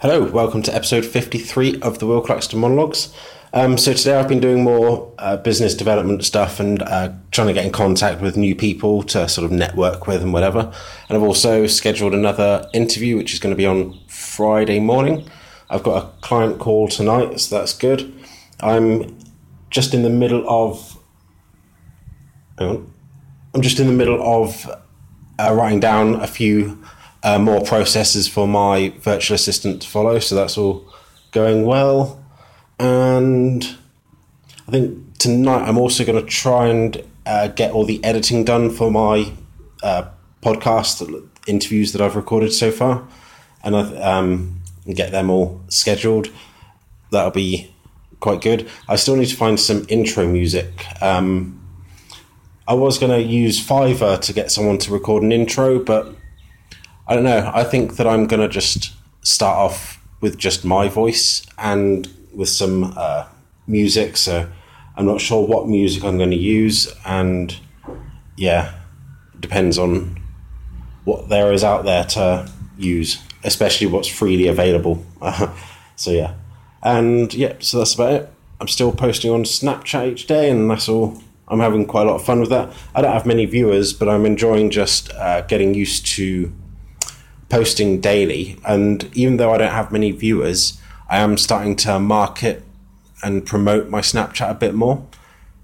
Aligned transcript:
Hello, 0.00 0.30
welcome 0.30 0.62
to 0.62 0.72
episode 0.72 1.04
53 1.04 1.80
of 1.82 1.98
the 1.98 2.06
Will 2.06 2.20
Claxton 2.20 2.60
Monologues. 2.60 3.12
Um, 3.52 3.76
so 3.76 3.92
today 3.92 4.14
I've 4.14 4.28
been 4.28 4.38
doing 4.38 4.62
more 4.62 5.12
uh, 5.18 5.38
business 5.38 5.74
development 5.74 6.24
stuff 6.24 6.60
and 6.60 6.80
uh, 6.82 7.14
trying 7.32 7.48
to 7.48 7.52
get 7.52 7.66
in 7.66 7.72
contact 7.72 8.20
with 8.20 8.36
new 8.36 8.54
people 8.54 9.02
to 9.02 9.28
sort 9.28 9.44
of 9.44 9.50
network 9.50 10.06
with 10.06 10.22
and 10.22 10.32
whatever. 10.32 10.72
And 11.08 11.16
I've 11.16 11.24
also 11.24 11.66
scheduled 11.66 12.14
another 12.14 12.70
interview, 12.72 13.16
which 13.16 13.34
is 13.34 13.40
going 13.40 13.52
to 13.52 13.56
be 13.56 13.66
on 13.66 13.98
Friday 14.06 14.78
morning. 14.78 15.28
I've 15.68 15.82
got 15.82 16.04
a 16.04 16.06
client 16.20 16.60
call 16.60 16.86
tonight, 16.86 17.40
so 17.40 17.58
that's 17.58 17.72
good. 17.72 18.14
I'm 18.60 19.18
just 19.68 19.94
in 19.94 20.02
the 20.02 20.10
middle 20.10 20.48
of. 20.48 20.96
Hang 22.56 22.68
on. 22.68 22.94
I'm 23.52 23.62
just 23.62 23.80
in 23.80 23.88
the 23.88 23.92
middle 23.92 24.22
of 24.22 24.64
uh, 25.40 25.52
writing 25.52 25.80
down 25.80 26.14
a 26.20 26.28
few 26.28 26.78
uh, 27.22 27.38
more 27.38 27.62
processes 27.62 28.28
for 28.28 28.46
my 28.46 28.92
virtual 29.00 29.34
assistant 29.34 29.82
to 29.82 29.88
follow. 29.88 30.18
So 30.18 30.34
that's 30.34 30.56
all 30.56 30.92
going 31.32 31.64
well. 31.64 32.22
And 32.78 33.64
I 34.66 34.70
think 34.70 35.18
tonight 35.18 35.68
I'm 35.68 35.78
also 35.78 36.04
going 36.04 36.22
to 36.22 36.30
try 36.30 36.68
and 36.68 37.02
uh, 37.26 37.48
get 37.48 37.72
all 37.72 37.84
the 37.84 38.02
editing 38.04 38.44
done 38.44 38.70
for 38.70 38.90
my 38.90 39.32
uh, 39.82 40.08
podcast 40.42 41.28
interviews 41.46 41.92
that 41.92 42.00
I've 42.00 42.16
recorded 42.16 42.52
so 42.52 42.70
far, 42.70 43.06
and 43.64 43.74
um, 43.74 44.60
get 44.94 45.10
them 45.10 45.30
all 45.30 45.60
scheduled. 45.68 46.30
That'll 47.10 47.30
be 47.30 47.74
quite 48.20 48.40
good. 48.40 48.68
I 48.88 48.96
still 48.96 49.16
need 49.16 49.28
to 49.28 49.36
find 49.36 49.58
some 49.58 49.86
intro 49.88 50.26
music. 50.26 50.86
Um, 51.02 51.54
I 52.66 52.74
was 52.74 52.98
going 52.98 53.12
to 53.12 53.22
use 53.22 53.64
Fiverr 53.64 54.20
to 54.20 54.32
get 54.32 54.50
someone 54.50 54.78
to 54.78 54.92
record 54.92 55.22
an 55.22 55.32
intro, 55.32 55.78
but 55.78 56.14
I 57.08 57.14
don't 57.14 57.24
know. 57.24 57.50
I 57.54 57.64
think 57.64 57.96
that 57.96 58.06
I'm 58.06 58.26
going 58.26 58.42
to 58.42 58.48
just 58.48 58.92
start 59.22 59.56
off 59.56 59.98
with 60.20 60.36
just 60.36 60.64
my 60.64 60.88
voice 60.88 61.46
and 61.56 62.06
with 62.34 62.50
some 62.50 62.92
uh, 62.96 63.26
music. 63.66 64.18
So 64.18 64.46
I'm 64.94 65.06
not 65.06 65.20
sure 65.20 65.46
what 65.46 65.66
music 65.68 66.04
I'm 66.04 66.18
going 66.18 66.30
to 66.30 66.36
use. 66.36 66.92
And 67.06 67.56
yeah, 68.36 68.74
depends 69.40 69.78
on 69.78 70.20
what 71.04 71.30
there 71.30 71.50
is 71.52 71.64
out 71.64 71.86
there 71.86 72.04
to 72.04 72.50
use, 72.76 73.22
especially 73.42 73.86
what's 73.86 74.08
freely 74.08 74.46
available. 74.46 75.02
so 75.96 76.10
yeah. 76.10 76.34
And 76.82 77.32
yeah, 77.32 77.54
so 77.60 77.78
that's 77.78 77.94
about 77.94 78.12
it. 78.12 78.32
I'm 78.60 78.68
still 78.68 78.92
posting 78.92 79.30
on 79.30 79.44
Snapchat 79.44 80.12
each 80.12 80.26
day, 80.26 80.50
and 80.50 80.70
that's 80.70 80.88
all. 80.88 81.22
I'm 81.46 81.60
having 81.60 81.86
quite 81.86 82.02
a 82.02 82.10
lot 82.10 82.16
of 82.16 82.24
fun 82.26 82.40
with 82.40 82.50
that. 82.50 82.70
I 82.94 83.00
don't 83.00 83.12
have 83.12 83.24
many 83.24 83.46
viewers, 83.46 83.94
but 83.94 84.08
I'm 84.08 84.26
enjoying 84.26 84.68
just 84.68 85.10
uh, 85.14 85.40
getting 85.42 85.72
used 85.74 86.06
to 86.16 86.52
posting 87.48 88.00
daily. 88.00 88.58
And 88.66 89.08
even 89.16 89.36
though 89.36 89.52
I 89.52 89.58
don't 89.58 89.72
have 89.72 89.92
many 89.92 90.10
viewers, 90.10 90.80
I 91.08 91.18
am 91.18 91.36
starting 91.36 91.76
to 91.76 91.98
market 91.98 92.62
and 93.22 93.44
promote 93.44 93.88
my 93.88 94.00
Snapchat 94.00 94.50
a 94.50 94.54
bit 94.54 94.74
more. 94.74 95.06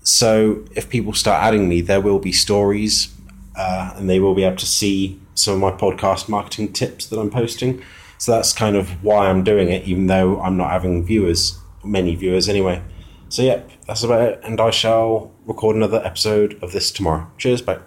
So 0.02 0.64
if 0.72 0.88
people 0.88 1.12
start 1.12 1.42
adding 1.42 1.68
me, 1.68 1.80
there 1.80 2.00
will 2.00 2.18
be 2.18 2.32
stories 2.32 3.14
uh, 3.56 3.94
and 3.96 4.08
they 4.08 4.20
will 4.20 4.34
be 4.34 4.44
able 4.44 4.56
to 4.56 4.66
see 4.66 5.20
some 5.34 5.54
of 5.54 5.60
my 5.60 5.70
podcast 5.70 6.28
marketing 6.28 6.72
tips 6.72 7.06
that 7.06 7.18
I'm 7.18 7.30
posting. 7.30 7.82
So 8.18 8.32
that's 8.32 8.52
kind 8.52 8.76
of 8.76 9.02
why 9.02 9.28
I'm 9.28 9.44
doing 9.44 9.70
it, 9.70 9.86
even 9.86 10.06
though 10.06 10.40
I'm 10.40 10.56
not 10.56 10.70
having 10.70 11.04
viewers, 11.04 11.58
many 11.84 12.14
viewers 12.14 12.48
anyway. 12.48 12.82
So, 13.28 13.42
yep, 13.42 13.70
that's 13.86 14.02
about 14.02 14.22
it. 14.22 14.40
And 14.44 14.60
I 14.60 14.70
shall 14.70 15.32
record 15.44 15.76
another 15.76 16.00
episode 16.04 16.58
of 16.62 16.72
this 16.72 16.90
tomorrow. 16.90 17.26
Cheers, 17.36 17.62
bye. 17.62 17.80